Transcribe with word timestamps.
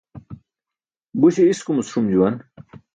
Buśe 1.19 1.43
iskumuc 1.51 1.87
ṣum 1.93 2.05
juwan. 2.13 2.35